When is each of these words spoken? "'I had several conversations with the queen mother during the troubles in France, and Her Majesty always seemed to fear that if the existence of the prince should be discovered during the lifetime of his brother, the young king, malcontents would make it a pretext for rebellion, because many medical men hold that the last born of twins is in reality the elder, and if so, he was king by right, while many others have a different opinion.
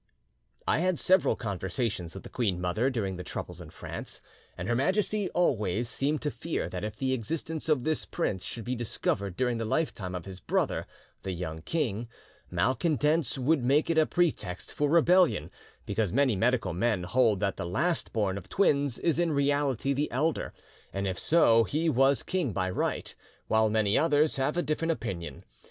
"'I 0.67 0.79
had 0.79 0.99
several 0.99 1.35
conversations 1.35 2.15
with 2.15 2.23
the 2.23 2.29
queen 2.29 2.59
mother 2.59 2.89
during 2.89 3.17
the 3.17 3.23
troubles 3.23 3.61
in 3.61 3.69
France, 3.69 4.19
and 4.57 4.67
Her 4.67 4.73
Majesty 4.73 5.29
always 5.29 5.87
seemed 5.87 6.23
to 6.23 6.31
fear 6.31 6.67
that 6.69 6.83
if 6.83 6.95
the 6.97 7.13
existence 7.13 7.69
of 7.69 7.83
the 7.83 8.07
prince 8.09 8.43
should 8.43 8.63
be 8.63 8.73
discovered 8.73 9.37
during 9.37 9.59
the 9.59 9.63
lifetime 9.63 10.15
of 10.15 10.25
his 10.25 10.39
brother, 10.39 10.87
the 11.21 11.33
young 11.33 11.61
king, 11.61 12.07
malcontents 12.49 13.37
would 13.37 13.63
make 13.63 13.91
it 13.91 13.99
a 13.99 14.07
pretext 14.07 14.73
for 14.73 14.89
rebellion, 14.89 15.51
because 15.85 16.11
many 16.11 16.35
medical 16.35 16.73
men 16.73 17.03
hold 17.03 17.39
that 17.41 17.57
the 17.57 17.63
last 17.67 18.11
born 18.11 18.39
of 18.39 18.49
twins 18.49 18.97
is 18.97 19.19
in 19.19 19.31
reality 19.31 19.93
the 19.93 20.09
elder, 20.09 20.51
and 20.91 21.05
if 21.07 21.19
so, 21.19 21.63
he 21.63 21.89
was 21.89 22.23
king 22.23 22.53
by 22.53 22.67
right, 22.67 23.13
while 23.47 23.69
many 23.69 23.95
others 23.99 24.37
have 24.37 24.57
a 24.57 24.63
different 24.63 24.91
opinion. 24.91 25.45